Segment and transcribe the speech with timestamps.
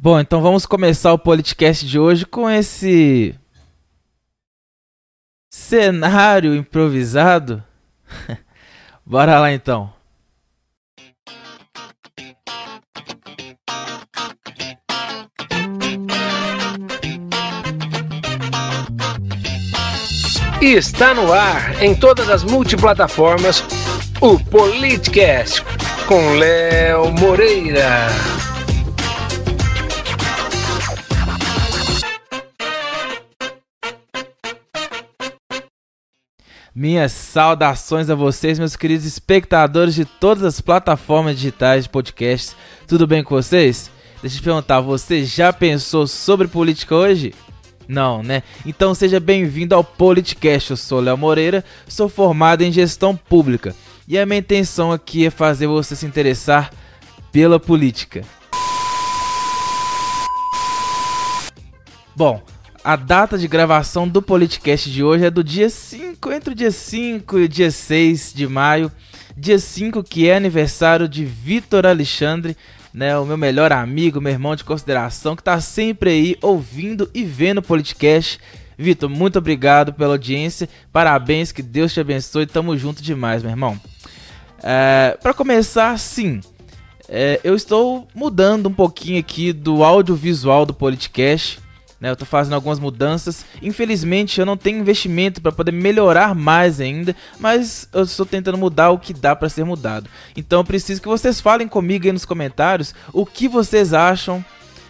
[0.00, 3.34] Bom, então vamos começar o podcast de hoje com esse
[5.50, 7.64] cenário improvisado.
[9.04, 9.92] Bora lá então.
[20.62, 23.64] E está no ar em todas as multiplataformas
[24.20, 25.64] o Politcast
[26.06, 28.37] com Léo Moreira.
[36.78, 42.54] Minhas saudações a vocês, meus queridos espectadores de todas as plataformas digitais de podcasts.
[42.86, 43.90] Tudo bem com vocês?
[44.22, 47.34] Deixa eu te perguntar, você já pensou sobre política hoje?
[47.88, 48.44] Não, né?
[48.64, 50.70] Então seja bem-vindo ao Politicast.
[50.70, 53.74] Eu sou Léo Moreira, sou formado em gestão pública
[54.06, 56.70] e a minha intenção aqui é fazer você se interessar
[57.32, 58.22] pela política.
[62.14, 62.40] Bom,
[62.84, 66.70] a data de gravação do Politicast de hoje é do dia 5, entre o dia
[66.70, 68.90] 5 e o dia 6 de maio.
[69.36, 72.56] Dia 5 que é aniversário de Vitor Alexandre,
[72.92, 77.24] né, o meu melhor amigo, meu irmão de consideração, que está sempre aí ouvindo e
[77.24, 78.40] vendo o podcast.
[78.76, 83.78] Vitor, muito obrigado pela audiência, parabéns, que Deus te abençoe, tamo junto demais, meu irmão.
[84.62, 86.40] É, Para começar, sim,
[87.08, 91.60] é, eu estou mudando um pouquinho aqui do audiovisual do podcast.
[92.00, 93.44] Né, eu estou fazendo algumas mudanças.
[93.60, 98.90] Infelizmente, eu não tenho investimento para poder melhorar mais ainda, mas eu estou tentando mudar
[98.90, 100.08] o que dá para ser mudado.
[100.36, 104.44] Então, eu preciso que vocês falem comigo aí nos comentários o que vocês acham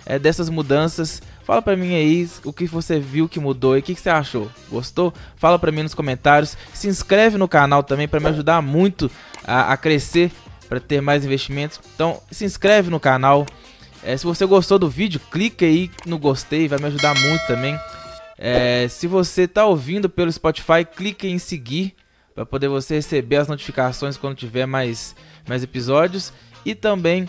[0.05, 1.23] é, dessas mudanças.
[1.45, 4.11] Fala para mim aí o que você viu que mudou e o que, que você
[4.11, 4.51] achou.
[4.71, 5.15] Gostou?
[5.37, 6.59] Fala para mim nos comentários.
[6.75, 9.11] Se inscreve no canal também para me ajudar muito
[9.47, 10.31] a, a crescer,
[10.69, 11.81] para ter mais investimentos.
[11.95, 13.47] Então, se inscreve no canal.
[14.03, 17.79] É, se você gostou do vídeo, clique aí no gostei, vai me ajudar muito também.
[18.39, 21.95] É, se você está ouvindo pelo Spotify, clique em seguir
[22.35, 25.17] para poder você receber as notificações quando tiver mais,
[25.49, 26.33] mais episódios.
[26.65, 27.29] E também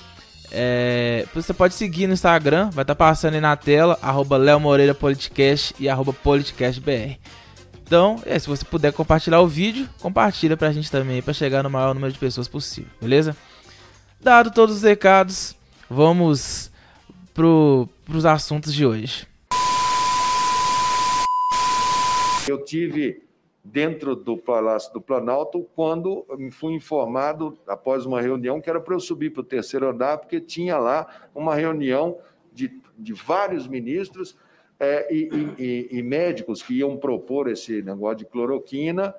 [0.51, 4.59] é, você pode seguir no Instagram, vai estar tá passando aí na tela, arroba Léo
[4.59, 7.19] Moreira Politicast e arroba PoliticastBR.
[7.81, 11.69] Então, é, se você puder compartilhar o vídeo, compartilha pra gente também, para chegar no
[11.71, 13.35] maior número de pessoas possível, beleza?
[14.21, 15.55] Dado todos os recados,
[15.89, 16.71] vamos
[17.33, 19.27] pro, pros assuntos de hoje.
[22.47, 23.23] Eu tive
[23.63, 28.99] dentro do Palácio do Planalto quando fui informado, após uma reunião, que era para eu
[28.99, 32.17] subir para o terceiro andar, porque tinha lá uma reunião
[32.53, 34.37] de, de vários ministros
[34.79, 35.29] é, e,
[35.59, 39.13] e, e médicos que iam propor esse negócio de cloroquina,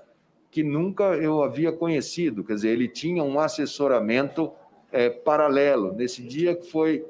[0.51, 2.43] que nunca eu havia conhecido.
[2.43, 4.53] Quer dizer, ele tinha um assessoramento
[4.93, 5.93] é, paralelo.
[5.93, 7.05] Nesse dia que foi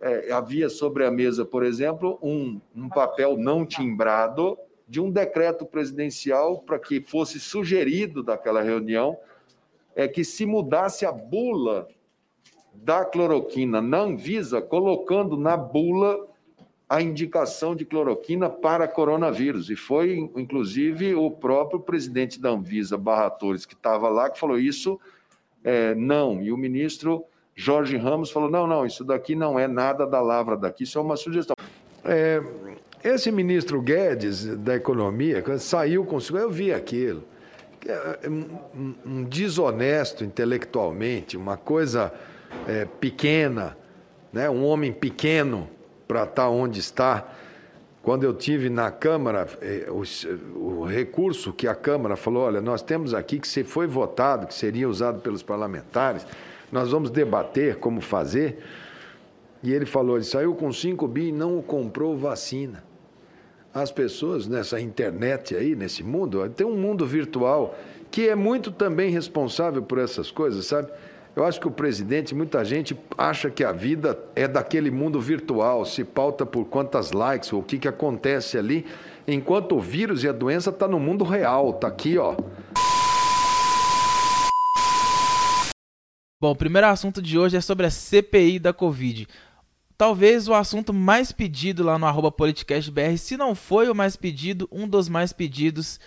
[0.00, 5.64] é, havia sobre a mesa, por exemplo, um, um papel não timbrado de um decreto
[5.64, 9.16] presidencial para que fosse sugerido daquela reunião
[9.96, 11.88] é que se mudasse a bula
[12.74, 16.26] da cloroquina na Anvisa, colocando na bula
[16.88, 19.70] a indicação de cloroquina para coronavírus.
[19.70, 24.58] E foi, inclusive, o próprio presidente da Anvisa, Barra Torres, que estava lá, que falou
[24.58, 25.00] isso,
[25.64, 26.40] é, não.
[26.40, 27.24] E o ministro
[27.56, 31.00] Jorge Ramos falou, não, não, isso daqui não é nada da lavra daqui, isso é
[31.00, 31.56] uma sugestão.
[32.04, 32.42] É,
[33.02, 37.22] esse ministro Guedes, da Economia, quando saiu com eu vi aquilo.
[37.86, 42.12] É, um, um desonesto intelectualmente, uma coisa
[42.66, 43.76] é, pequena,
[44.32, 44.48] né?
[44.50, 45.68] um homem pequeno
[46.08, 47.28] para estar tá onde está.
[48.04, 49.48] Quando eu tive na Câmara,
[49.88, 54.46] o, o, recurso que a Câmara falou: olha, nós temos aqui que se foi votado,
[54.46, 56.26] que seria usado pelos parlamentares,
[56.70, 58.58] nós vamos debater como fazer.
[59.62, 62.84] E ele falou: ele saiu com 5 bi e não comprou vacina
[63.74, 67.76] as pessoas nessa internet aí, nesse mundo, tem um mundo virtual
[68.08, 70.88] que é muito também responsável por essas coisas, sabe?
[71.36, 75.84] Eu acho que o presidente, muita gente acha que a vida é daquele mundo virtual,
[75.84, 78.86] se pauta por quantas likes, o que, que acontece ali,
[79.26, 82.36] enquanto o vírus e a doença está no mundo real, tá aqui, ó.
[86.40, 89.26] Bom, o primeiro assunto de hoje é sobre a CPI da Covid
[89.96, 94.68] talvez o assunto mais pedido lá no arroba politicastbr, se não foi o mais pedido,
[94.70, 96.00] um dos mais pedidos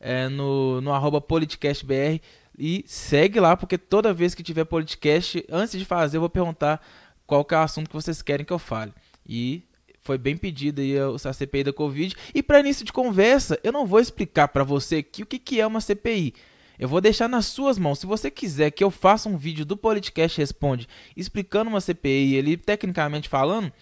[0.00, 2.20] é, no, no arroba politicastbr.
[2.58, 6.80] E segue lá, porque toda vez que tiver podcast, antes de fazer, eu vou perguntar
[7.26, 8.92] qual que é o assunto que vocês querem que eu fale.
[9.26, 9.62] E
[10.00, 12.14] foi bem pedido aí a CPI da Covid.
[12.34, 15.60] E para início de conversa, eu não vou explicar para você aqui o que, que
[15.60, 16.34] é uma CPI.
[16.78, 18.00] Eu vou deixar nas suas mãos.
[18.00, 22.56] Se você quiser que eu faça um vídeo do Politicast Responde explicando uma CPI ali,
[22.56, 23.72] tecnicamente falando,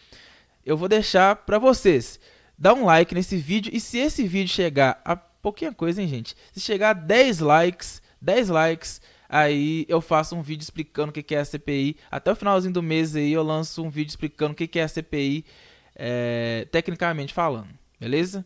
[0.64, 2.20] eu vou deixar para vocês.
[2.56, 6.36] Dá um like nesse vídeo e se esse vídeo chegar a pouquinha coisa, hein, gente?
[6.52, 11.34] Se chegar a 10 likes, 10 likes, aí eu faço um vídeo explicando o que
[11.34, 11.96] é a CPI.
[12.10, 14.88] Até o finalzinho do mês aí eu lanço um vídeo explicando o que é a
[14.88, 15.44] CPI,
[15.94, 17.68] é, tecnicamente falando,
[18.00, 18.44] beleza?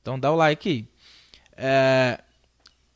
[0.00, 0.88] Então dá o like aí.
[1.56, 2.20] É,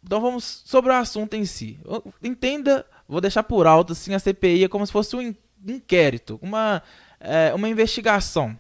[0.03, 1.79] então vamos sobre o assunto em si.
[2.23, 5.35] Entenda, vou deixar por alto assim, a CPI é como se fosse um
[5.67, 6.83] inquérito, uma,
[7.19, 8.59] é, uma investigação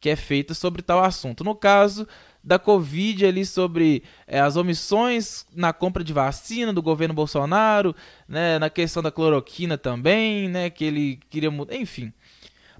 [0.00, 1.44] que é feita sobre tal assunto.
[1.44, 2.08] No caso
[2.42, 7.94] da Covid, ali sobre é, as omissões na compra de vacina do governo Bolsonaro,
[8.28, 12.12] né, na questão da cloroquina também, né, que ele queria mudar, enfim.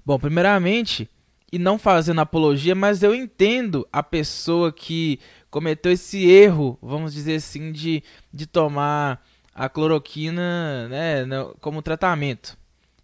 [0.05, 1.09] Bom, primeiramente,
[1.51, 5.19] e não fazendo apologia, mas eu entendo a pessoa que
[5.49, 8.01] cometeu esse erro, vamos dizer assim, de,
[8.33, 9.23] de tomar
[9.53, 11.25] a cloroquina né,
[11.59, 12.57] como tratamento.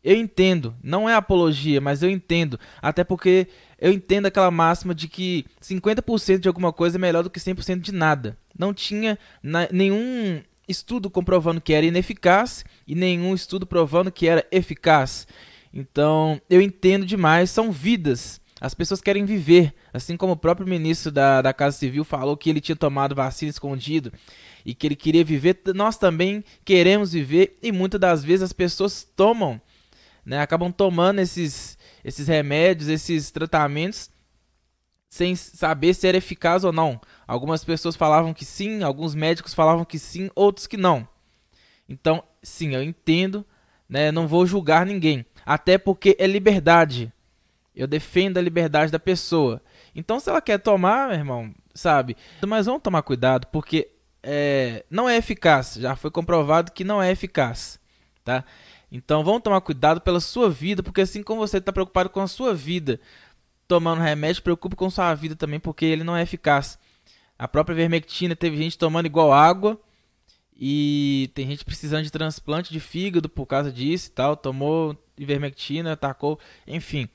[0.03, 2.59] Eu entendo, não é apologia, mas eu entendo.
[2.81, 3.47] Até porque
[3.79, 7.79] eu entendo aquela máxima de que 50% de alguma coisa é melhor do que 100%
[7.79, 8.37] de nada.
[8.57, 14.45] Não tinha na, nenhum estudo comprovando que era ineficaz e nenhum estudo provando que era
[14.51, 15.27] eficaz.
[15.73, 18.41] Então, eu entendo demais, são vidas.
[18.59, 22.49] As pessoas querem viver, assim como o próprio ministro da, da Casa Civil falou que
[22.49, 24.11] ele tinha tomado vacina escondido
[24.65, 29.07] e que ele queria viver, nós também queremos viver e muitas das vezes as pessoas
[29.15, 29.61] tomam,
[30.27, 34.09] né, acabam tomando esses, esses remédios, esses tratamentos
[35.09, 36.99] sem saber se era eficaz ou não.
[37.25, 41.07] Algumas pessoas falavam que sim, alguns médicos falavam que sim, outros que não.
[41.87, 43.45] Então, sim, eu entendo,
[43.87, 47.11] né, não vou julgar ninguém, até porque é liberdade.
[47.73, 49.61] Eu defendo a liberdade da pessoa.
[49.95, 52.17] Então, se ela quer tomar, meu irmão, sabe?
[52.45, 53.91] Mas vamos tomar cuidado, porque
[54.21, 55.75] é, não é eficaz.
[55.75, 57.79] Já foi comprovado que não é eficaz,
[58.25, 58.43] tá?
[58.91, 62.27] Então, vamos tomar cuidado pela sua vida, porque assim como você está preocupado com a
[62.27, 62.99] sua vida,
[63.67, 66.79] tomando remédio, preocupe com sua vida também, porque ele não é eficaz.
[67.37, 69.79] A própria vermectina teve gente tomando igual água
[70.55, 74.35] e tem gente precisando de transplante de fígado por causa disso e tal.
[74.35, 77.07] Tomou ivermectina, atacou, enfim.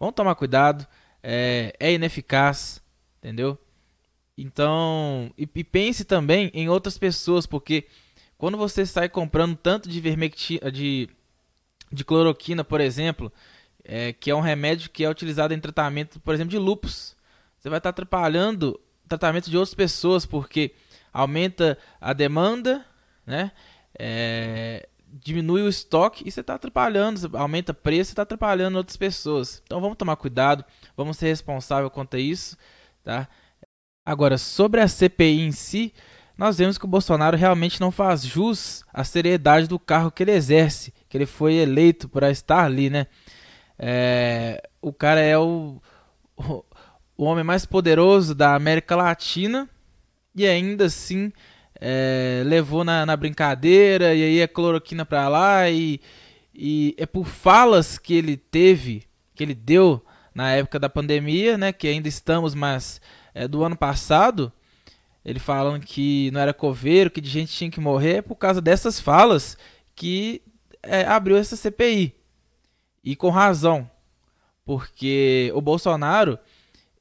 [0.00, 0.86] Vamos tomar cuidado.
[1.22, 2.82] É, é ineficaz,
[3.18, 3.58] entendeu?
[4.36, 7.86] Então, e, e, pense também em outras pessoas, porque
[8.36, 11.08] quando você sai comprando tanto de vermectina, de,
[11.92, 13.32] de cloroquina, por exemplo,
[13.84, 17.16] é, que é um remédio que é utilizado em tratamento, por exemplo, de lupus,
[17.58, 20.74] você vai estar atrapalhando o tratamento de outras pessoas, porque
[21.12, 22.84] aumenta a demanda,
[23.26, 23.52] né?
[23.98, 29.62] É, diminui o estoque e você está atrapalhando, aumenta preço está atrapalhando outras pessoas.
[29.64, 30.64] Então vamos tomar cuidado,
[30.96, 32.56] vamos ser responsável quanto a isso,
[33.02, 33.28] tá?
[34.04, 35.92] Agora, sobre a CPI em si,
[36.36, 40.32] nós vemos que o Bolsonaro realmente não faz jus à seriedade do cargo que ele
[40.32, 43.06] exerce, que ele foi eleito para estar ali, né?
[43.78, 45.80] É, o cara é o,
[47.16, 49.68] o, homem mais poderoso da América Latina
[50.34, 51.32] e ainda assim
[51.80, 56.00] é, levou na, na, brincadeira e aí é cloroquina pra lá e,
[56.52, 61.72] e é por falas que ele teve, que ele deu na época da pandemia, né,
[61.72, 63.00] que ainda estamos, mas
[63.34, 64.52] é, do ano passado,
[65.24, 68.60] ele falando que não era coveiro, que de gente tinha que morrer, é por causa
[68.60, 69.56] dessas falas
[69.94, 70.42] que
[70.82, 72.14] é, abriu essa CPI.
[73.04, 73.88] E com razão,
[74.64, 76.38] porque o Bolsonaro,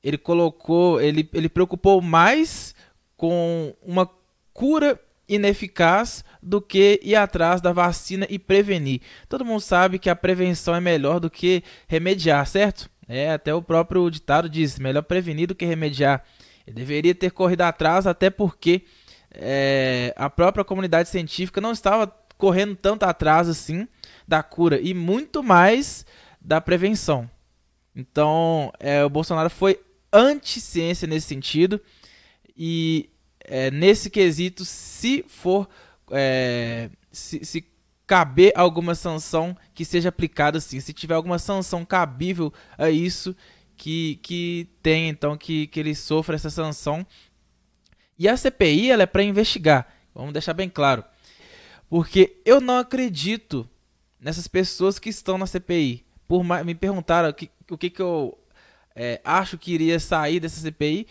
[0.03, 2.73] ele colocou, ele, ele preocupou mais
[3.17, 4.09] com uma
[4.53, 9.01] cura ineficaz do que ir atrás da vacina e prevenir.
[9.27, 12.89] Todo mundo sabe que a prevenção é melhor do que remediar, certo?
[13.07, 16.23] É, até o próprio ditado diz: melhor prevenir do que remediar.
[16.65, 18.83] Ele deveria ter corrido atrás, até porque
[19.31, 23.87] é, a própria comunidade científica não estava correndo tanto atrás assim
[24.27, 24.79] da cura.
[24.79, 26.05] E muito mais
[26.39, 27.29] da prevenção.
[27.95, 29.79] Então, é, o Bolsonaro foi
[30.11, 31.81] anti-ciência nesse sentido.
[32.55, 35.67] E é, nesse quesito, se for
[36.11, 37.65] é, se, se,
[38.05, 43.35] caber alguma sanção que seja aplicada assim, se tiver alguma sanção cabível a isso,
[43.75, 47.05] que, que tem então que, que ele sofra essa sanção.
[48.17, 51.03] E a CPI ela é para investigar, vamos deixar bem claro,
[51.89, 53.67] porque eu não acredito
[54.19, 56.05] nessas pessoas que estão na CPI.
[56.27, 58.37] Por me perguntaram o que, o que, que eu
[58.95, 61.07] é, acho que iria sair dessa CPI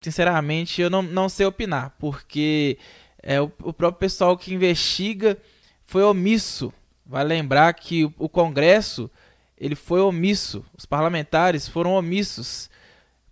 [0.00, 2.78] sinceramente, eu não, não sei opinar, porque
[3.22, 5.36] é, o, o próprio pessoal que investiga
[5.84, 6.72] foi omisso.
[7.04, 9.10] Vai lembrar que o, o Congresso
[9.58, 12.69] ele foi omisso, os parlamentares foram omissos,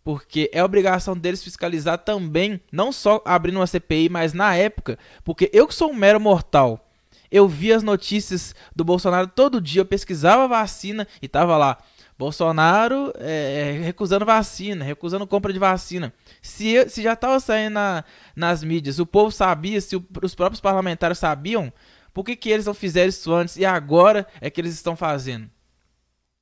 [0.09, 5.51] porque é obrigação deles fiscalizar também, não só abrindo uma CPI, mas na época, porque
[5.53, 6.89] eu que sou um mero mortal,
[7.31, 11.77] eu vi as notícias do Bolsonaro todo dia, eu pesquisava vacina e tava lá
[12.19, 16.11] Bolsonaro é, é, recusando vacina, recusando compra de vacina.
[16.41, 18.03] Se, se já estava saindo na,
[18.35, 21.71] nas mídias, o povo sabia, se o, os próprios parlamentares sabiam,
[22.15, 25.51] por que, que eles não fizeram isso antes e agora é que eles estão fazendo?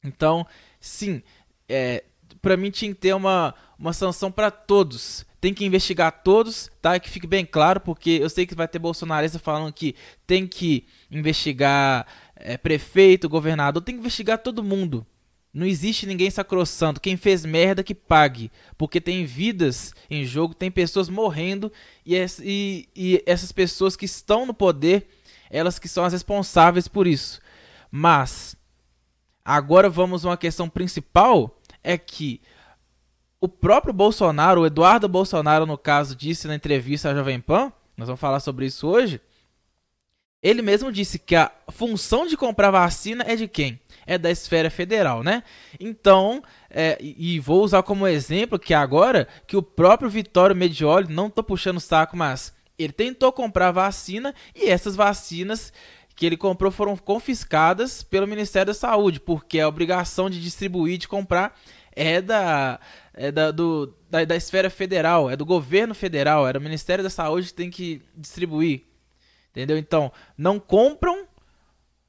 [0.04, 0.46] Então,
[0.78, 1.20] sim,
[1.68, 2.04] é,
[2.42, 5.24] para mim tinha que ter uma, uma sanção para todos.
[5.40, 6.98] Tem que investigar todos, tá?
[6.98, 9.94] Que fique bem claro, porque eu sei que vai ter bolsonarista falando que
[10.26, 15.06] tem que investigar é, prefeito, governador, tem que investigar todo mundo.
[15.56, 17.00] Não existe ninguém sacrossanto.
[17.00, 18.52] Quem fez merda que pague.
[18.76, 21.72] Porque tem vidas em jogo, tem pessoas morrendo
[22.04, 25.08] e, e, e essas pessoas que estão no poder,
[25.48, 27.40] elas que são as responsáveis por isso.
[27.90, 28.54] Mas,
[29.42, 31.55] agora vamos a uma questão principal:
[31.86, 32.40] é que
[33.40, 38.08] o próprio Bolsonaro, o Eduardo Bolsonaro, no caso, disse na entrevista à Jovem Pan, nós
[38.08, 39.20] vamos falar sobre isso hoje.
[40.42, 43.80] Ele mesmo disse que a função de comprar vacina é de quem?
[44.06, 45.42] é da esfera federal, né?
[45.80, 51.28] Então, é, e vou usar como exemplo que agora que o próprio Vitório Medioli, não
[51.28, 55.72] tô puxando o saco, mas ele tentou comprar vacina e essas vacinas
[56.14, 61.08] que ele comprou foram confiscadas pelo Ministério da Saúde, porque a obrigação de distribuir, de
[61.08, 61.58] comprar,
[61.96, 62.78] é da,
[63.14, 67.10] é da, do, da, da esfera federal, é do governo federal, era o Ministério da
[67.10, 68.84] Saúde que tem que distribuir.
[69.50, 69.78] Entendeu?
[69.78, 71.26] Então, não compram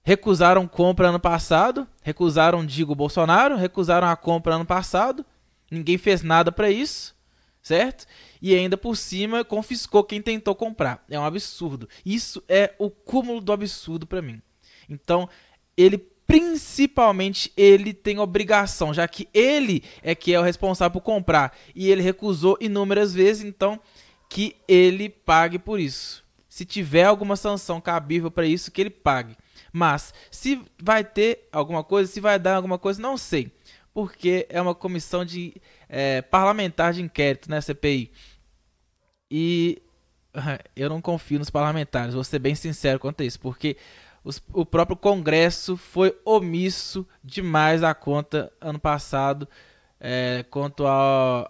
[0.08, 5.26] recusaram compra ano passado, recusaram, digo, Bolsonaro, recusaram a compra ano passado,
[5.70, 7.14] ninguém fez nada para isso,
[7.62, 8.06] certo?
[8.42, 11.04] E ainda por cima confiscou quem tentou comprar.
[11.10, 11.90] É um absurdo.
[12.06, 14.42] Isso é o cúmulo do absurdo para mim.
[14.90, 15.28] Então,
[15.76, 21.58] ele principalmente ele tem obrigação, já que ele é que é o responsável por comprar
[21.74, 23.80] e ele recusou inúmeras vezes, então
[24.30, 26.24] que ele pague por isso.
[26.50, 29.38] Se tiver alguma sanção cabível para isso, que ele pague.
[29.72, 33.52] Mas se vai ter alguma coisa, se vai dar alguma coisa, não sei.
[33.94, 35.54] Porque é uma comissão de
[35.88, 38.12] é, parlamentar de inquérito, né, CPI.
[39.32, 39.82] E
[40.76, 43.78] eu não confio nos parlamentares, vou ser bem sincero quanto a isso, porque
[44.28, 49.48] os, o próprio Congresso foi omisso demais à conta ano passado
[50.02, 50.84] é, quanto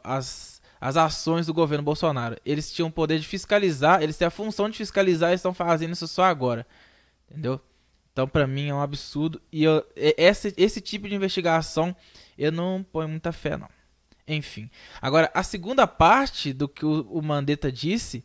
[0.04, 2.38] às ações do governo Bolsonaro.
[2.46, 5.94] Eles tinham o poder de fiscalizar, eles têm a função de fiscalizar e estão fazendo
[5.94, 6.68] isso só agora.
[7.28, 7.60] Entendeu?
[8.14, 9.42] Então, para mim, é um absurdo.
[9.52, 11.96] E eu, esse, esse tipo de investigação
[12.38, 13.70] eu não ponho muita fé, não.
[14.28, 14.70] Enfim.
[15.02, 18.24] Agora, a segunda parte do que o, o Mandetta disse,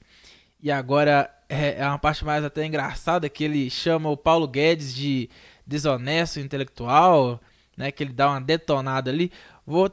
[0.60, 4.94] e agora é, é uma parte mais até engraçada, que ele chama o Paulo Guedes
[4.94, 5.28] de
[5.66, 7.40] desonesto intelectual,
[7.76, 9.30] né, que ele dá uma detonada ali.
[9.66, 9.90] Vou,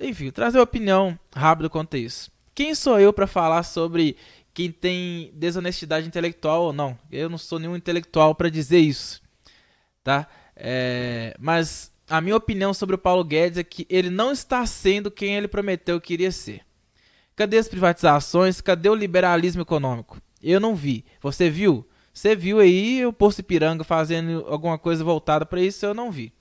[0.00, 2.30] enfim, trazer uma opinião rápida quanto a isso.
[2.54, 4.16] Quem sou eu para falar sobre
[4.52, 6.98] quem tem desonestidade intelectual ou não?
[7.10, 9.22] Eu não sou nenhum intelectual para dizer isso
[10.02, 10.26] tá?
[10.56, 15.10] É, mas a minha opinião sobre o Paulo Guedes é que ele não está sendo
[15.10, 16.62] quem ele prometeu que iria ser.
[17.34, 18.60] Cadê as privatizações?
[18.60, 20.20] Cadê o liberalismo econômico?
[20.42, 21.04] Eu não vi.
[21.20, 21.86] Você viu?
[22.12, 25.86] Você viu aí o Poço Ipiranga fazendo alguma coisa voltada para isso?
[25.86, 26.32] Eu não vi.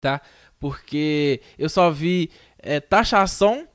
[0.00, 0.20] Tá?
[0.58, 3.66] Porque eu só vi é, taxação,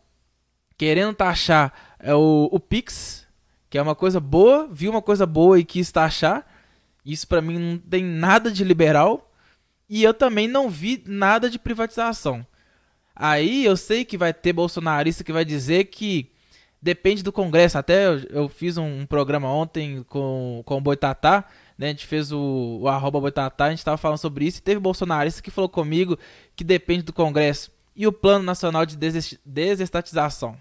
[0.78, 3.28] querendo taxar é, o, o Pix,
[3.70, 6.46] que é uma coisa boa, vi uma coisa boa e quis taxar.
[7.06, 9.32] Isso para mim não tem nada de liberal.
[9.90, 12.46] E eu também não vi nada de privatização.
[13.16, 16.32] Aí eu sei que vai ter bolsonarista que vai dizer que
[16.86, 17.80] depende do Congresso.
[17.80, 21.44] Até eu, eu fiz um, um, programa ontem com, com o Boitatá.
[21.76, 21.88] Né?
[21.88, 24.60] A gente fez o, o arroba Boitatá, a gente estava falando sobre isso.
[24.60, 26.18] E teve bolsonarista que falou comigo
[26.56, 27.72] que depende do Congresso.
[27.96, 28.96] E o Plano Nacional de
[29.44, 30.56] Desestatização.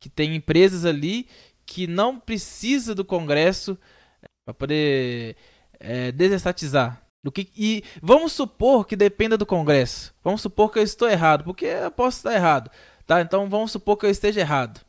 [0.00, 1.28] Que tem empresas ali
[1.66, 3.76] que não precisa do Congresso
[4.46, 5.36] para poder
[5.78, 7.02] é, desestatizar.
[7.22, 10.14] Do que, e vamos supor que dependa do Congresso.
[10.24, 12.70] Vamos supor que eu estou errado, porque eu posso estar errado.
[13.06, 13.20] Tá?
[13.20, 14.80] Então vamos supor que eu esteja errado.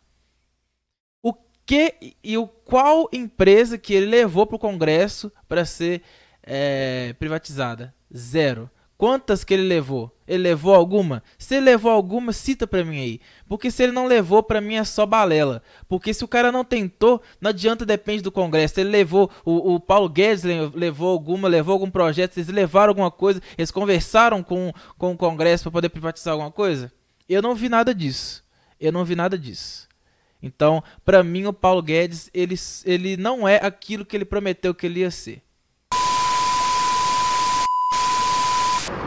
[1.65, 6.01] Que e o qual empresa que ele levou para o Congresso para ser
[6.43, 7.93] é, privatizada?
[8.15, 8.69] Zero.
[8.97, 10.15] Quantas que ele levou?
[10.25, 11.21] Ele levou alguma?
[11.37, 13.21] Se ele levou alguma, cita pra mim aí.
[13.45, 15.61] Porque se ele não levou, pra mim é só balela.
[15.87, 18.79] Porque se o cara não tentou, não adianta, depende do Congresso.
[18.79, 20.43] Ele levou, o, o Paulo Guedes
[20.73, 25.63] levou alguma, levou algum projeto, eles levaram alguma coisa, eles conversaram com, com o Congresso
[25.63, 26.91] para poder privatizar alguma coisa?
[27.27, 28.45] Eu não vi nada disso.
[28.79, 29.89] Eu não vi nada disso.
[30.41, 34.85] Então, para mim, o Paulo Guedes, ele, ele não é aquilo que ele prometeu que
[34.85, 35.41] ele ia ser.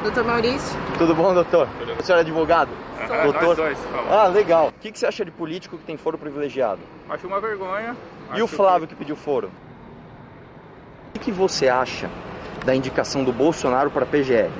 [0.03, 0.79] Doutor Maurício?
[0.97, 1.69] Tudo bom, doutor?
[1.79, 1.93] Tudo.
[2.01, 2.71] O senhor é advogado?
[2.99, 3.57] Ah, doutor?
[3.57, 3.79] dois,
[4.11, 4.69] ah, legal.
[4.69, 6.81] O que, que você acha de político que tem foro privilegiado?
[7.09, 7.97] Acho uma vergonha.
[8.35, 8.95] E o Flávio que...
[8.95, 9.51] que pediu foro?
[11.09, 12.11] O que, que você acha
[12.65, 14.51] da indicação do Bolsonaro para a PGR?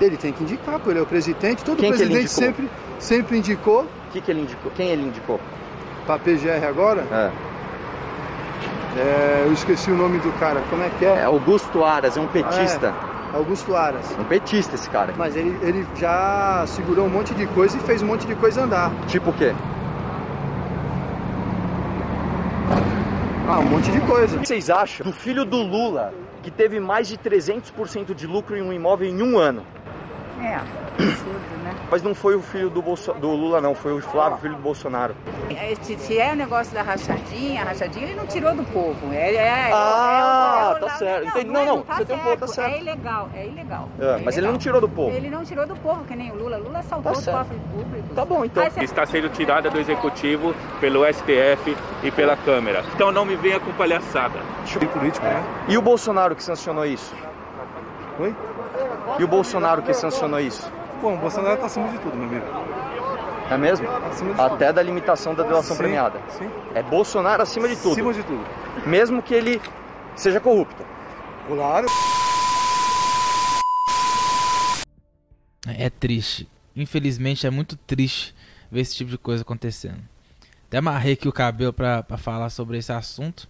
[0.00, 1.64] Ele tem que indicar, pô, ele é o presidente.
[1.64, 3.86] Todo Quem presidente sempre, sempre indicou.
[4.14, 4.70] O que, que ele indicou?
[4.76, 5.40] Quem ele indicou?
[6.06, 7.30] Pra PGR agora, É.
[9.00, 10.62] é, eu esqueci o nome do cara.
[10.70, 11.24] Como é que É é?
[11.24, 12.94] Augusto Aras, é um petista.
[13.32, 14.16] Augusto Aras.
[14.16, 15.12] Um petista esse cara.
[15.16, 18.62] Mas ele, ele já segurou um monte de coisa e fez um monte de coisa
[18.62, 18.92] andar.
[19.08, 19.52] Tipo o quê?
[23.48, 24.36] Ah, um monte de coisa.
[24.36, 28.56] O que vocês acham do filho do Lula, que teve mais de 300% de lucro
[28.56, 29.66] em um imóvel em um ano?
[30.40, 31.53] É, absurdo?
[31.94, 33.12] Mas não foi o filho do, Bolso...
[33.12, 35.14] do Lula, não, foi o Flávio, filho do Bolsonaro.
[35.48, 39.12] É, Se, é o negócio da rachadinha, a rachadinha ele não tirou do povo.
[39.12, 41.28] É, é, Ah, é o- é o- tá certo.
[41.28, 41.50] Entendi.
[41.50, 42.74] é, Não, não, tá você tem um ponto, tá certo.
[42.74, 43.88] É ilegal, é ilegal.
[44.00, 45.14] É, mas ele não tirou do povo.
[45.16, 46.56] Ele não tirou do povo, que nem o Lula.
[46.56, 48.10] Lula assaltou Tá os cofres públicos.
[48.16, 48.66] Tá bom, então.
[48.82, 52.82] Está sendo tirada do executivo pelo STF e pela Câmara.
[52.92, 54.40] Então não me venha com palhaçada.
[54.94, 55.40] Político, né?
[55.68, 57.14] E o Bolsonaro que sancionou isso?
[58.18, 58.34] Oi?
[59.20, 60.68] E o Bolsonaro que sancionou isso?
[61.00, 62.46] Pô, o Bolsonaro tá acima de tudo, meu amigo.
[63.50, 63.86] É mesmo?
[63.88, 66.20] Acima de Até da limitação da delação Sim, premiada.
[66.30, 66.50] Sim.
[66.74, 67.92] É Bolsonaro acima de tudo.
[67.92, 68.44] Acima de tudo.
[68.86, 69.60] Mesmo que ele
[70.16, 70.82] seja corrupto.
[71.46, 71.86] Claro.
[75.66, 76.48] É triste.
[76.74, 78.34] Infelizmente é muito triste
[78.70, 80.02] ver esse tipo de coisa acontecendo.
[80.66, 83.48] Até amarrei aqui o cabelo pra, pra falar sobre esse assunto.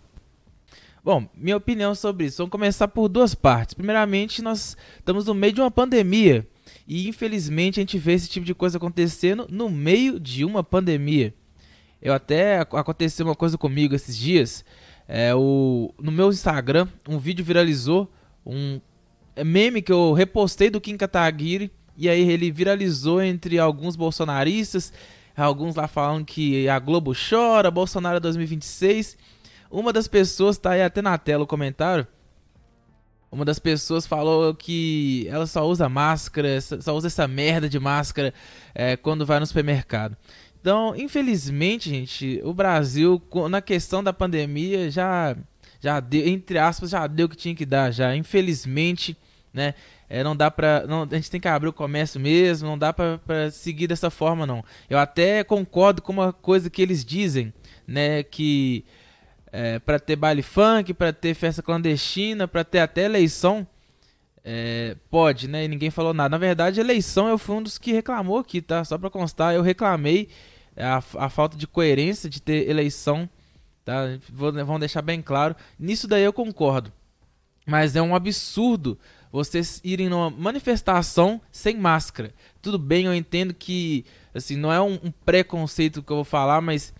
[1.04, 2.38] Bom, minha opinião sobre isso.
[2.38, 3.74] Vamos começar por duas partes.
[3.74, 6.46] Primeiramente, nós estamos no meio de uma pandemia.
[6.86, 11.32] E infelizmente a gente vê esse tipo de coisa acontecendo no meio de uma pandemia.
[12.00, 14.64] Eu até ac- aconteceu uma coisa comigo esses dias.
[15.08, 18.10] É, o, no meu Instagram, um vídeo viralizou,
[18.44, 18.80] um
[19.34, 21.70] é, meme que eu repostei do Kim Kataguiri.
[21.96, 24.92] E aí ele viralizou entre alguns bolsonaristas,
[25.36, 29.16] alguns lá falando que a Globo chora, Bolsonaro é 2026.
[29.70, 32.06] Uma das pessoas, tá aí até na tela o comentário.
[33.34, 38.32] Uma das pessoas falou que ela só usa máscara, só usa essa merda de máscara
[38.72, 40.16] é, quando vai no supermercado.
[40.60, 43.20] Então, infelizmente, gente, o Brasil,
[43.50, 45.36] na questão da pandemia, já,
[45.80, 48.14] já deu, entre aspas, já deu o que tinha que dar, já.
[48.14, 49.16] Infelizmente,
[49.52, 49.74] né?
[50.08, 50.86] É, não dá pra.
[50.86, 54.10] Não, a gente tem que abrir o comércio mesmo, não dá pra, pra seguir dessa
[54.10, 54.64] forma, não.
[54.88, 57.52] Eu até concordo com uma coisa que eles dizem,
[57.84, 58.22] né?
[58.22, 58.84] Que
[59.56, 63.64] é, para ter baile funk, pra ter festa clandestina, pra ter até eleição,
[64.42, 65.64] é, pode, né?
[65.64, 66.30] E ninguém falou nada.
[66.30, 68.84] Na verdade, eleição eu fui um dos que reclamou aqui, tá?
[68.84, 70.28] Só pra constar, eu reclamei
[70.76, 73.30] a, a falta de coerência de ter eleição,
[73.84, 74.18] tá?
[74.32, 75.54] Vou, vamos deixar bem claro.
[75.78, 76.92] Nisso daí eu concordo.
[77.64, 78.98] Mas é um absurdo
[79.30, 82.34] vocês irem numa manifestação sem máscara.
[82.60, 86.60] Tudo bem, eu entendo que assim não é um, um preconceito que eu vou falar,
[86.60, 86.92] mas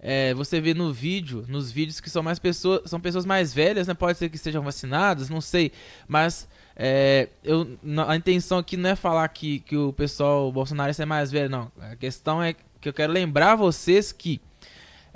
[0.00, 3.88] é, você vê no vídeo, nos vídeos que são mais pessoas, são pessoas mais velhas,
[3.88, 3.94] né?
[3.94, 5.72] Pode ser que estejam vacinadas, não sei,
[6.06, 11.06] mas é, eu, a intenção aqui não é falar que, que o pessoal bolsonarista é
[11.06, 11.72] mais velho, não.
[11.80, 14.40] A questão é que eu quero lembrar vocês que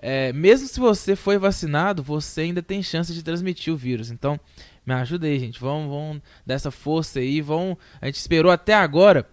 [0.05, 4.11] é, mesmo se você foi vacinado, você ainda tem chance de transmitir o vírus.
[4.11, 4.38] Então,
[4.85, 5.61] me ajuda aí, gente.
[5.61, 7.40] Vamos, vamos dar essa força aí.
[7.40, 9.25] Vamos, a gente esperou até agora.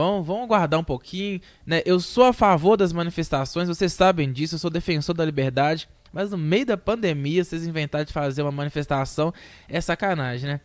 [0.00, 1.42] Vamos, vamos aguardar um pouquinho.
[1.66, 1.82] Né?
[1.84, 4.54] Eu sou a favor das manifestações, vocês sabem disso.
[4.54, 5.86] Eu sou defensor da liberdade.
[6.10, 9.32] Mas no meio da pandemia, vocês inventarem de fazer uma manifestação
[9.68, 10.60] é sacanagem, né?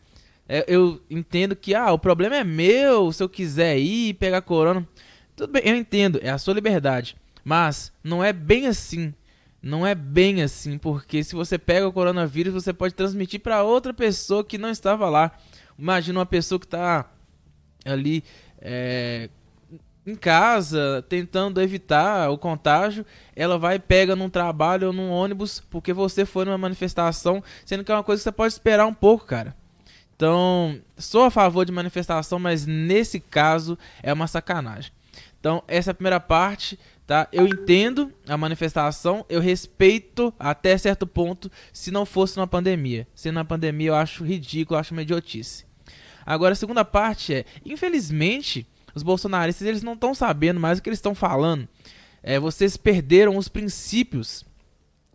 [0.48, 3.12] É, eu entendo que ah, o problema é meu.
[3.12, 4.88] Se eu quiser ir pegar corona,
[5.36, 7.18] tudo bem, eu entendo, é a sua liberdade.
[7.44, 9.14] Mas não é bem assim.
[9.62, 13.94] Não é bem assim, porque se você pega o coronavírus, você pode transmitir para outra
[13.94, 15.32] pessoa que não estava lá.
[15.78, 17.10] Imagina uma pessoa que está
[17.84, 18.24] ali
[18.68, 19.30] é,
[20.06, 25.94] em casa, tentando evitar o contágio, ela vai pega num trabalho ou num ônibus porque
[25.94, 29.26] você foi numa manifestação, sendo que é uma coisa que você pode esperar um pouco,
[29.26, 29.56] cara.
[30.16, 34.92] Então, sou a favor de manifestação, mas nesse caso é uma sacanagem.
[35.40, 37.28] Então, essa é a primeira parte, tá?
[37.32, 43.08] Eu entendo a manifestação, eu respeito até certo ponto, se não fosse uma pandemia.
[43.14, 45.66] Se na pandemia eu acho ridículo, eu acho uma idiotice.
[46.26, 50.90] Agora, a segunda parte é, infelizmente, os bolsonaristas eles não estão sabendo mais o que
[50.90, 51.68] eles estão falando.
[52.24, 54.44] É, vocês perderam os princípios.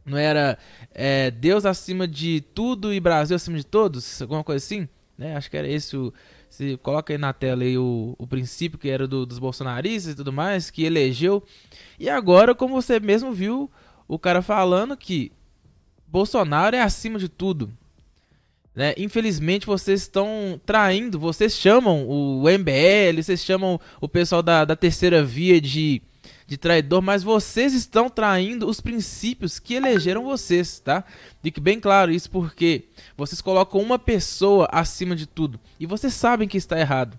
[0.04, 0.58] Não era
[0.94, 4.22] é, Deus acima de tudo e Brasil acima de todos?
[4.22, 4.88] Alguma coisa assim?
[5.18, 5.36] Né?
[5.36, 6.12] Acho que era esse o.
[6.48, 10.16] Você coloca aí na tela aí o, o princípio que era do, dos bolsonaristas e
[10.16, 11.44] tudo mais, que elegeu.
[11.98, 13.70] E agora, como você mesmo viu,
[14.08, 15.30] o cara falando que
[16.08, 17.72] Bolsonaro é acima de tudo.
[18.74, 18.94] Né?
[18.96, 25.24] Infelizmente vocês estão traindo, vocês chamam o MBL, vocês chamam o pessoal da, da terceira
[25.24, 26.00] via de,
[26.46, 31.04] de traidor, mas vocês estão traindo os princípios que elegeram vocês, tá?
[31.42, 32.84] Fique bem claro isso porque
[33.16, 37.18] vocês colocam uma pessoa acima de tudo e vocês sabem que está errado.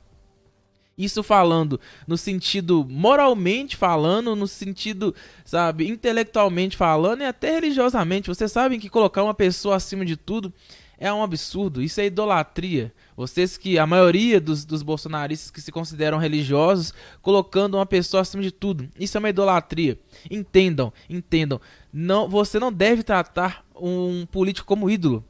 [0.97, 8.29] Isso falando no sentido moralmente falando, no sentido, sabe, intelectualmente falando e até religiosamente.
[8.29, 10.53] Vocês sabem que colocar uma pessoa acima de tudo
[11.01, 11.81] é um absurdo.
[11.81, 12.93] Isso é idolatria.
[13.17, 18.43] Vocês que, a maioria dos, dos bolsonaristas que se consideram religiosos, colocando uma pessoa acima
[18.43, 18.87] de tudo.
[18.99, 19.99] Isso é uma idolatria.
[20.29, 21.59] Entendam, entendam.
[21.91, 25.25] Não, você não deve tratar um político como ídolo.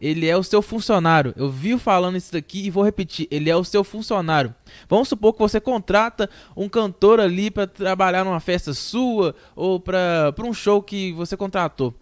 [0.00, 1.32] Ele é o seu funcionário.
[1.36, 3.28] Eu vi falando isso daqui e vou repetir.
[3.30, 4.52] Ele é o seu funcionário.
[4.88, 10.34] Vamos supor que você contrata um cantor ali para trabalhar numa festa sua ou para
[10.40, 11.94] um show que você contratou.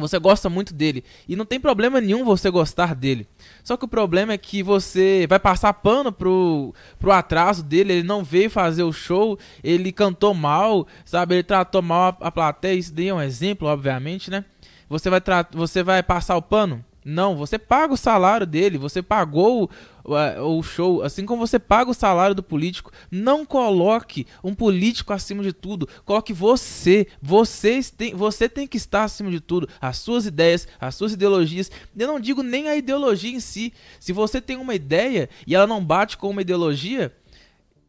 [0.00, 1.04] Você gosta muito dele.
[1.28, 3.26] E não tem problema nenhum você gostar dele.
[3.62, 7.94] Só que o problema é que você vai passar pano pro, pro atraso dele.
[7.94, 9.38] Ele não veio fazer o show.
[9.62, 11.36] Ele cantou mal, sabe?
[11.36, 12.78] Ele tratou mal a, a plateia.
[12.78, 14.44] Isso daí é um exemplo, obviamente, né?
[14.88, 15.20] Você vai,
[15.52, 16.84] você vai passar o pano?
[17.04, 19.70] Não, você paga o salário dele, você pagou
[20.04, 22.90] o, o, show, assim como você paga o salário do político.
[23.10, 25.88] Não coloque um político acima de tudo.
[26.04, 27.06] Coloque você.
[27.22, 29.68] Você tem, você tem que estar acima de tudo.
[29.80, 31.70] As suas ideias, as suas ideologias.
[31.96, 33.72] Eu não digo nem a ideologia em si.
[34.00, 37.14] Se você tem uma ideia e ela não bate com uma ideologia,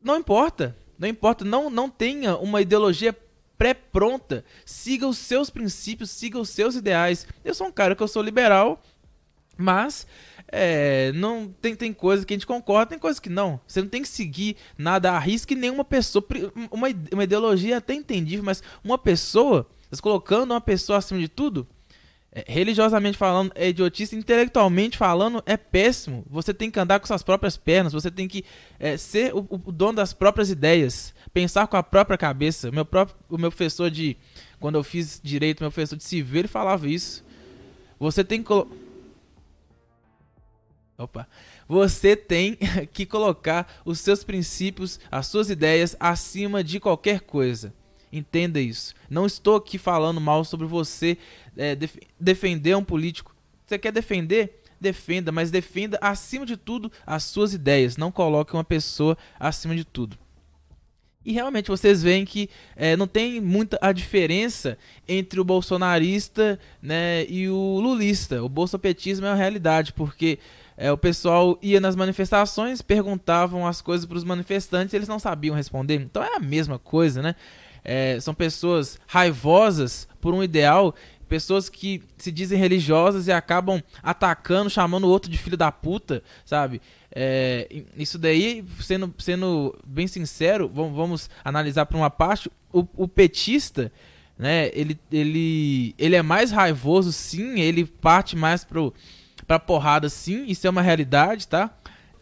[0.04, 0.76] não importa.
[0.98, 1.43] Não importa.
[1.43, 3.15] Não, não tenha uma ideologia
[3.58, 4.45] pré-pronta.
[4.65, 7.28] Siga os seus princípios, siga os seus ideais.
[7.43, 8.82] Eu sou um cara que eu sou liberal
[9.60, 10.08] mas
[10.48, 13.60] é, não tem, tem coisa que a gente concorda, tem coisa que não.
[13.67, 16.26] Você não tem que seguir nada a risco nenhuma pessoa.
[16.72, 19.69] Uma, uma ideologia até entendível, mas uma pessoa,
[20.02, 21.67] colocando uma pessoa acima de tudo,
[22.32, 26.26] é, religiosamente falando, é idiotice, intelectualmente falando, é péssimo.
[26.30, 28.45] Você tem que andar com suas próprias pernas, você tem que
[28.80, 32.72] é, ser o, o, dono das próprias ideias, pensar com a própria cabeça.
[32.72, 34.15] Meu próprio, o meu professor de.
[34.60, 37.24] Quando eu fiz direito, meu professor de civil, ele falava isso.
[38.00, 38.52] Você tem que
[41.00, 41.26] Opa.
[41.66, 42.58] Você tem
[42.92, 47.74] que colocar os seus princípios, as suas ideias acima de qualquer coisa.
[48.12, 48.94] Entenda isso.
[49.10, 51.18] Não estou aqui falando mal sobre você
[51.56, 53.34] é, def defender um político.
[53.66, 54.62] Você quer defender?
[54.82, 57.96] Defenda, mas defenda acima de tudo as suas ideias.
[57.96, 60.18] Não coloque uma pessoa acima de tudo.
[61.26, 67.26] E realmente vocês veem que é, não tem muita a diferença entre o bolsonarista né,
[67.26, 68.42] e o lulista.
[68.42, 70.40] O bolsopetismo é uma realidade, porque
[70.82, 75.54] é, o pessoal ia nas manifestações, perguntavam as coisas para os manifestantes eles não sabiam
[75.54, 75.96] responder.
[75.96, 77.36] Então é a mesma coisa, né?
[77.84, 80.96] É, são pessoas raivosas por um ideal,
[81.28, 86.24] pessoas que se dizem religiosas e acabam atacando, chamando o outro de filho da puta,
[86.46, 86.82] sabe?
[87.13, 93.06] É, isso daí, sendo, sendo bem sincero, vamos, vamos analisar por uma parte, o, o
[93.06, 93.92] petista,
[94.38, 98.94] né, ele, ele, ele é mais raivoso, sim, ele parte mais pro
[99.50, 101.72] pra porrada sim, isso é uma realidade, tá?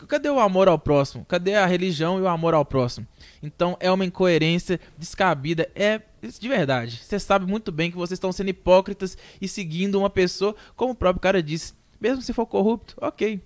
[0.07, 1.25] Cadê o amor ao próximo?
[1.25, 3.05] Cadê a religião e o amor ao próximo?
[3.43, 7.01] Então é uma incoerência descabida, é de verdade.
[7.03, 10.95] Você sabe muito bem que vocês estão sendo hipócritas e seguindo uma pessoa, como o
[10.95, 13.41] próprio cara disse, mesmo se for corrupto, ok.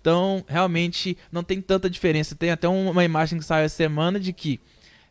[0.00, 2.34] Então, realmente não tem tanta diferença.
[2.34, 4.58] Tem até uma imagem que saiu essa semana de que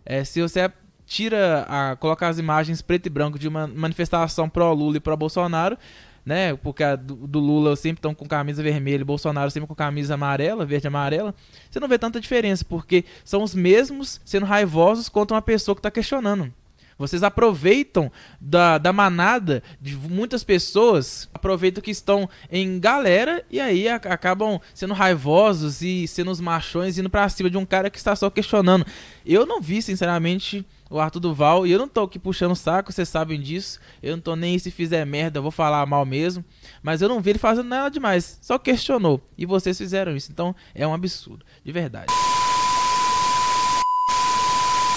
[0.03, 0.71] é, se você
[1.05, 5.15] tira, a, coloca as imagens preto e branco de uma manifestação pró Lula e pró
[5.15, 5.77] Bolsonaro,
[6.25, 6.55] né?
[6.55, 10.65] Porque a do, do Lula sempre estão com camisa vermelha Bolsonaro sempre com camisa amarela,
[10.65, 11.35] verde amarela.
[11.69, 15.79] Você não vê tanta diferença, porque são os mesmos sendo raivosos contra uma pessoa que
[15.79, 16.51] está questionando.
[16.97, 23.87] Vocês aproveitam da, da manada de muitas pessoas, aproveitam que estão em galera e aí
[23.87, 27.97] a, acabam sendo raivosos e sendo os machões indo pra cima de um cara que
[27.97, 28.85] está só questionando.
[29.25, 33.09] Eu não vi, sinceramente, o Arthur Duval, e eu não tô aqui puxando saco, vocês
[33.09, 33.79] sabem disso.
[34.01, 36.45] Eu não tô nem se fizer merda, eu vou falar mal mesmo.
[36.81, 39.21] Mas eu não vi ele fazendo nada demais, só questionou.
[39.37, 42.13] E vocês fizeram isso, então é um absurdo, de verdade.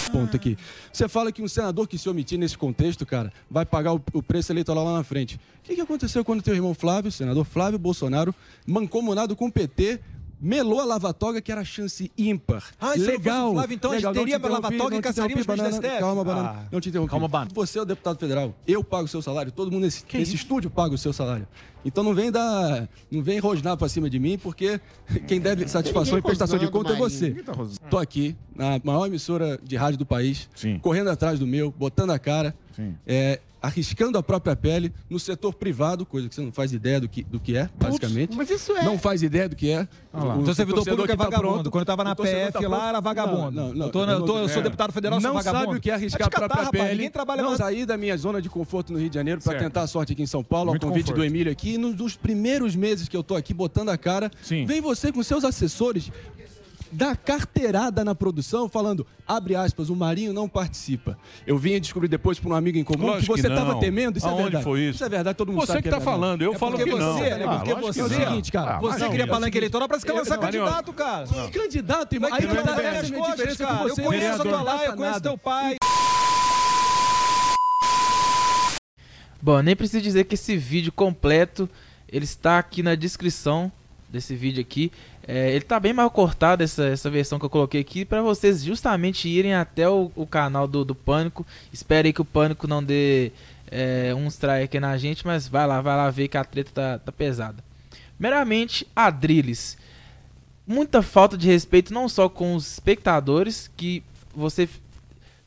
[0.08, 0.56] Ponto aqui.
[0.92, 4.22] Você fala que um senador que se omitir nesse contexto, cara, vai pagar o, o
[4.22, 5.36] preço eleitoral lá na frente.
[5.36, 8.34] O que, que aconteceu quando teu irmão Flávio, senador Flávio Bolsonaro,
[8.66, 10.00] mancomunado com o PT,
[10.40, 12.64] melou a lava-toga, que era chance ímpar.
[12.80, 13.52] Ah, legal.
[13.52, 14.12] Flávio, então legal.
[14.12, 15.98] a gente teria lava-toga e caçaríamos banana, STF.
[15.98, 16.48] Calma, banana.
[16.48, 17.10] Ah, não te interrompi.
[17.10, 17.50] Calma, banana.
[17.54, 18.54] Você é o deputado federal.
[18.66, 19.50] Eu pago o seu salário.
[19.52, 21.46] Todo mundo nesse, nesse estúdio paga o seu salário.
[21.84, 24.80] Então não vem dar, não vem rosnar pra cima de mim, porque
[25.26, 27.30] quem deve satisfação e prestação de conta é você.
[27.30, 27.52] Tá
[27.88, 30.78] Tô aqui na maior emissora de rádio do país, Sim.
[30.80, 32.54] correndo atrás do meu, botando a cara.
[32.74, 32.96] Sim.
[33.06, 37.08] É, arriscando a própria pele no setor privado, coisa que você não faz ideia do
[37.08, 38.36] que, do que é, basicamente.
[38.36, 38.84] Mas isso é.
[38.84, 39.88] Não faz ideia do que é.
[40.12, 41.64] Ah o, então, servidor público é tá vagabundo.
[41.64, 43.50] Tá Quando eu estava na PF tá lá, era vagabundo.
[43.50, 44.62] Não, não, não, eu, tô, eu, tô, eu sou é.
[44.62, 45.58] deputado federal, não sou vagabundo.
[45.58, 46.94] Não sabe o que é arriscar a própria rapaz, pele.
[46.94, 49.82] Ninguém trabalha não, sair da minha zona de conforto no Rio de Janeiro para tentar
[49.82, 51.20] a sorte aqui em São Paulo, Muito ao convite conforto.
[51.20, 51.76] do Emílio aqui.
[51.76, 54.66] nos primeiros meses que eu tô aqui botando a cara, Sim.
[54.66, 56.10] vem você com seus assessores
[56.90, 61.18] dar carteirada na produção, falando, abre aspas, o Marinho não participa.
[61.46, 63.80] Eu vim descobrir depois por um amigo em comum Lógico que você que estava não.
[63.80, 64.64] temendo, isso Aonde é verdade.
[64.64, 64.94] foi isso?
[64.96, 66.16] Isso é verdade, todo mundo Você sabe que é tá verdade.
[66.18, 67.12] falando, eu é falo que não.
[67.18, 68.26] você, É Ah, porque lógico você que é o não.
[68.30, 68.70] seguinte, cara.
[68.76, 71.24] Ah, Você Marinho, queria é o palanque eleitoral pra se lançar candidato, cara.
[71.26, 72.30] Que candidato, irmão?
[72.32, 73.82] Aí tu que vai tá as costas, cara.
[73.82, 75.20] Eu você, conheço a tua não lá, eu conheço nada.
[75.20, 75.76] teu pai.
[79.40, 81.68] Bom, nem preciso dizer que esse vídeo completo
[82.10, 83.70] ele está aqui na descrição
[84.08, 84.90] desse vídeo aqui.
[85.30, 88.64] É, ele tá bem mal cortado essa, essa versão que eu coloquei aqui para vocês
[88.64, 91.46] justamente irem até o, o canal do, do Pânico.
[91.90, 93.30] Aí que o Pânico não dê
[93.70, 96.98] é, um strike na gente, mas vai lá, vai lá ver que a treta tá,
[96.98, 97.62] tá pesada.
[98.16, 99.76] Primeiramente, Adrilles.
[100.66, 104.02] Muita falta de respeito não só com os espectadores, que
[104.34, 104.66] você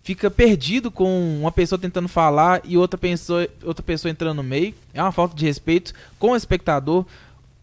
[0.03, 4.75] fica perdido com uma pessoa tentando falar e outra pessoa, outra pessoa entrando no meio.
[4.93, 7.03] É uma falta de respeito com o espectador,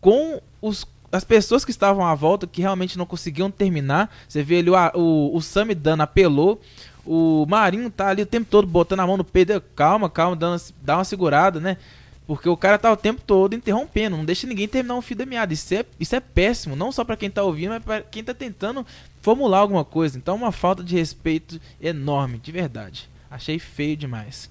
[0.00, 4.14] com os, as pessoas que estavam à volta que realmente não conseguiam terminar.
[4.28, 6.60] Você vê ali o, o, o Sami dando apelou.
[7.04, 9.60] O Marinho tá ali o tempo todo botando a mão no peito.
[9.74, 11.78] Calma, calma, dando, dá uma segurada, né?
[12.26, 15.24] Porque o cara tá o tempo todo interrompendo, não deixa ninguém terminar um fio da
[15.24, 15.54] meada.
[15.54, 18.34] Isso é, isso é péssimo, não só pra quem tá ouvindo, mas pra quem tá
[18.34, 18.86] tentando
[19.22, 20.18] formular alguma coisa.
[20.18, 23.08] Então, uma falta de respeito enorme, de verdade.
[23.30, 24.50] Achei feio demais.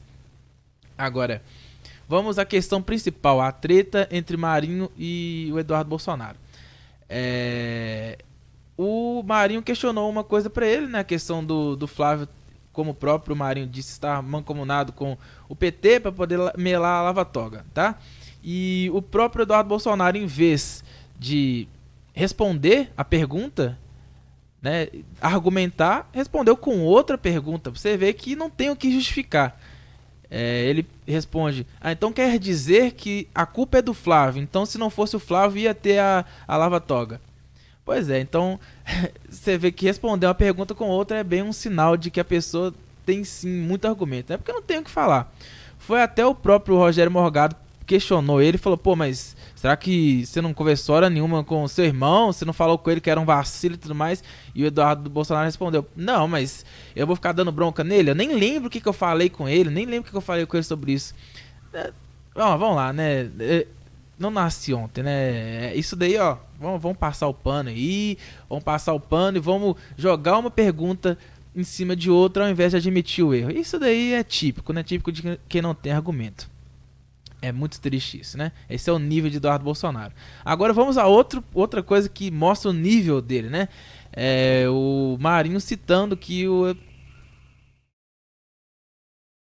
[0.97, 1.43] Agora,
[2.09, 6.46] vamos à questão principal: a treta entre Marinho e o Eduardo Bolsonaro.
[7.09, 8.17] É,
[8.77, 10.99] O Marinho questionou uma coisa pra ele, né?
[10.99, 12.27] A questão do, do Flávio,
[12.71, 15.17] como o próprio Marinho disse, estar mancomunado com
[15.49, 17.97] o PT para poder la- melar a lava-toga, tá?
[18.43, 20.83] E o próprio Eduardo Bolsonaro, em vez
[21.19, 21.67] de
[22.13, 23.77] responder a pergunta,
[24.61, 24.87] né,
[25.21, 27.69] argumentar, respondeu com outra pergunta.
[27.71, 29.59] Você vê que não tem o que justificar.
[30.29, 34.41] É, ele responde: Ah, então quer dizer que a culpa é do Flávio.
[34.41, 37.21] Então, se não fosse o Flávio, ia ter a, a lava-toga.
[37.85, 38.59] Pois é, então
[39.29, 42.25] você vê que responder uma pergunta com outra é bem um sinal de que a
[42.25, 42.73] pessoa
[43.05, 44.33] tem sim muito argumento.
[44.33, 45.33] É porque eu não tenho o que falar.
[45.79, 47.55] Foi até o próprio Rogério Morgado
[47.87, 49.36] questionou ele falou: pô, mas
[49.67, 52.31] será que você não conversou hora nenhuma com seu irmão?
[52.31, 54.23] Você não falou com ele que era um vacilo e tudo mais?
[54.55, 58.11] E o Eduardo Bolsonaro respondeu: não, mas eu vou ficar dando bronca nele?
[58.11, 60.17] Eu nem lembro o que, que eu falei com ele, nem lembro o que, que
[60.17, 61.13] eu falei com ele sobre isso.
[61.73, 61.91] É,
[62.33, 63.29] vamos lá, né?
[63.39, 63.67] É,
[64.17, 65.75] não nasci ontem, né?
[65.75, 69.75] Isso daí, ó, vamos, vamos passar o pano aí, vamos passar o pano e vamos
[69.97, 71.17] jogar uma pergunta
[71.53, 73.51] em cima de outra ao invés de admitir o erro.
[73.51, 74.81] Isso daí é típico, né?
[74.81, 76.49] Típico de quem não tem argumento.
[77.41, 78.51] É muito triste isso, né?
[78.69, 80.13] Esse é o nível de Eduardo Bolsonaro.
[80.43, 83.69] Agora vamos a outro, outra coisa que mostra o nível dele, né?
[84.11, 86.75] É, o Marinho citando que o.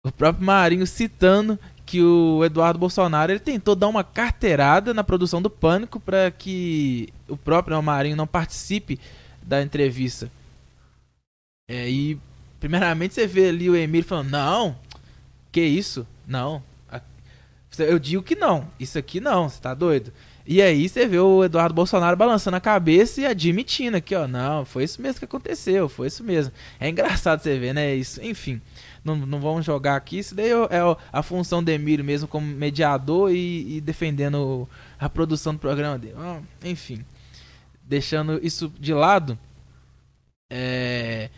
[0.04, 5.42] O próprio Marinho citando que o Eduardo Bolsonaro ele tentou dar uma carteirada na produção
[5.42, 8.98] do Pânico para que o próprio Marinho não participe
[9.42, 10.30] da entrevista.
[11.68, 12.18] É, e
[12.60, 14.76] primeiramente você vê ali o Emílio falando: Não,
[15.50, 16.06] que isso?
[16.26, 16.62] Não.
[17.78, 18.68] Eu digo que não.
[18.78, 20.12] Isso aqui não, você tá doido?
[20.46, 24.64] E aí você vê o Eduardo Bolsonaro balançando a cabeça e admitindo aqui, ó, não,
[24.64, 26.52] foi isso mesmo que aconteceu, foi isso mesmo.
[26.80, 27.94] É engraçado você ver, né?
[27.94, 28.60] Isso, enfim,
[29.04, 30.18] não, não vamos jogar aqui.
[30.18, 35.08] Isso daí é é a função do Emílio mesmo como mediador e, e defendendo a
[35.08, 36.16] produção do programa dele.
[36.64, 37.04] Enfim,
[37.84, 39.38] deixando isso de lado,
[40.50, 41.30] é,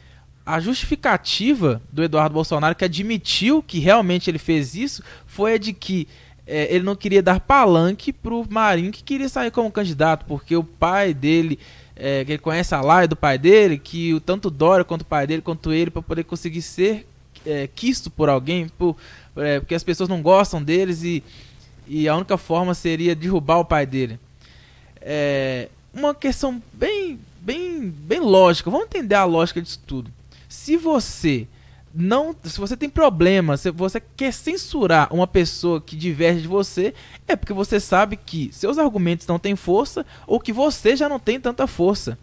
[0.47, 5.73] a justificativa do Eduardo Bolsonaro, que admitiu que realmente ele fez isso, foi a de
[5.73, 6.09] que
[6.47, 10.65] é, ele não queria dar palanque pro Marinho, que queria sair como candidato, porque o
[10.65, 11.59] pai dele,
[11.97, 15.07] é, que ele conhece a laia do pai dele, que o tanto Dória quanto o
[15.07, 17.07] pai dele, quanto ele, para poder conseguir ser
[17.47, 18.97] é, quisto por alguém, por,
[19.37, 21.23] é, porque as pessoas não gostam deles e,
[21.87, 24.19] e a única forma seria derrubar o pai dele.
[25.01, 28.71] É uma questão bem, bem, bem lógica.
[28.71, 30.11] Vamos entender a lógica disso tudo.
[30.49, 31.47] Se você
[31.95, 36.93] não, se você tem problema, se você quer censurar uma pessoa que diverge de você,
[37.29, 41.21] é porque você sabe que seus argumentos não têm força ou que você já não
[41.21, 42.19] tem tanta força.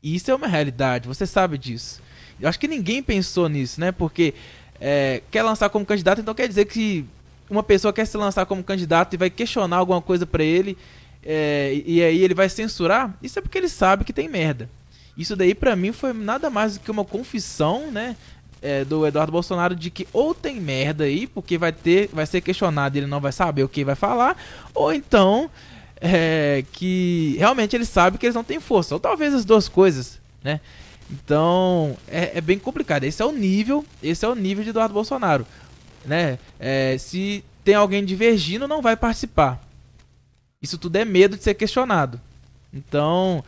[0.00, 2.00] E isso é uma realidade, você sabe disso.
[2.40, 3.90] Eu acho que ninguém pensou nisso, né?
[3.90, 4.34] Porque
[4.80, 7.04] é, quer lançar como candidato, então quer dizer que
[7.50, 10.78] uma pessoa quer se lançar como candidato e vai questionar alguma coisa pra ele,
[11.24, 13.16] é, e aí ele vai censurar.
[13.20, 14.70] Isso é porque ele sabe que tem merda.
[15.16, 18.16] Isso daí pra mim foi nada mais do que uma confissão, né?
[18.62, 22.40] É, do Eduardo Bolsonaro de que ou tem merda aí, porque vai ter, vai ser
[22.40, 24.36] questionado ele não vai saber o que vai falar,
[24.72, 25.50] ou então
[26.00, 30.20] é, que realmente ele sabe que eles não têm força, ou talvez as duas coisas,
[30.42, 30.60] né?
[31.10, 33.04] Então é, é bem complicado.
[33.04, 35.46] Esse é o nível, esse é o nível de Eduardo Bolsonaro,
[36.06, 36.38] né?
[36.58, 39.60] É, se tem alguém divergindo, não vai participar.
[40.60, 42.20] Isso tudo é medo de ser questionado.
[42.72, 43.44] Então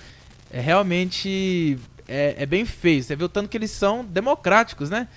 [0.51, 3.03] é realmente é, é bem feio.
[3.03, 5.09] Você vê o tanto que eles são democráticos, né?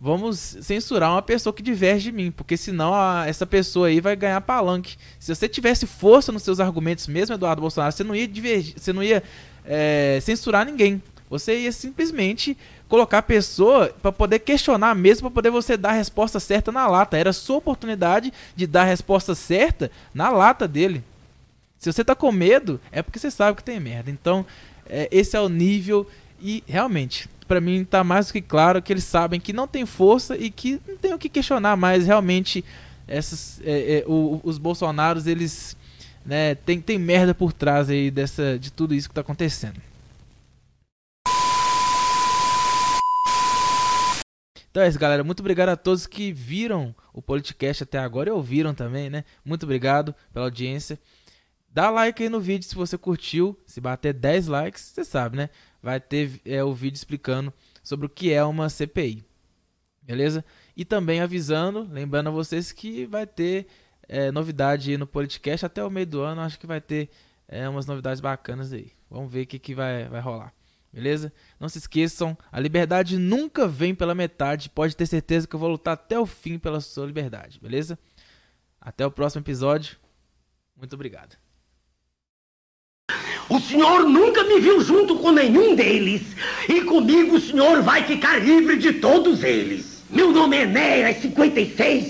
[0.00, 4.16] Vamos censurar uma pessoa que diverge de mim, porque senão a, essa pessoa aí vai
[4.16, 4.96] ganhar palanque.
[5.20, 8.92] Se você tivesse força nos seus argumentos mesmo, Eduardo Bolsonaro, você não ia divergir, você
[8.92, 9.22] não ia
[9.64, 11.00] é, censurar ninguém.
[11.30, 12.58] Você ia simplesmente
[12.88, 16.86] colocar a pessoa para poder questionar mesmo, para poder você dar a resposta certa na
[16.86, 17.16] lata.
[17.16, 21.02] Era sua oportunidade de dar a resposta certa na lata dele.
[21.78, 24.10] Se você tá com medo, é porque você sabe que tem merda.
[24.10, 24.44] Então,
[24.86, 26.06] é, esse é o nível
[26.40, 29.86] e realmente, para mim tá mais do que claro que eles sabem que não tem
[29.86, 32.06] força e que não tem o que questionar mais.
[32.06, 32.64] Realmente,
[33.06, 35.76] essas, é, é, o, os bolsonaros, eles
[36.24, 39.80] né, tem, tem merda por trás aí dessa, de tudo isso que tá acontecendo.
[44.72, 45.22] Então é isso, galera.
[45.22, 49.22] Muito obrigado a todos que viram o podcast até agora e ouviram também, né?
[49.44, 50.98] Muito obrigado pela audiência.
[51.72, 53.58] Dá like aí no vídeo se você curtiu.
[53.66, 55.48] Se bater 10 likes, você sabe, né?
[55.82, 59.24] Vai ter é, o vídeo explicando sobre o que é uma CPI.
[60.02, 60.44] Beleza?
[60.76, 63.66] E também avisando, lembrando a vocês que vai ter
[64.06, 66.42] é, novidade aí no podcast até o meio do ano.
[66.42, 67.08] Acho que vai ter
[67.48, 68.92] é, umas novidades bacanas aí.
[69.08, 70.52] Vamos ver o que, que vai, vai rolar.
[70.92, 71.32] Beleza?
[71.58, 74.68] Não se esqueçam, a liberdade nunca vem pela metade.
[74.68, 77.58] Pode ter certeza que eu vou lutar até o fim pela sua liberdade.
[77.58, 77.98] Beleza?
[78.78, 79.96] Até o próximo episódio.
[80.76, 81.41] Muito obrigado.
[83.48, 86.22] O senhor nunca me viu junto com nenhum deles.
[86.68, 90.02] E comigo o senhor vai ficar livre de todos eles.
[90.10, 91.82] Meu nome é Enéas 56